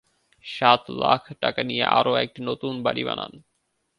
সাত 0.45 0.81
লাখ 0.99 1.21
টাকা 1.41 1.61
নিয়ে 1.63 1.85
আর 1.89 2.05
নতুন 2.41 2.73
একটা 2.75 2.83
বাড়ি 2.83 3.03
বানান। 3.03 3.31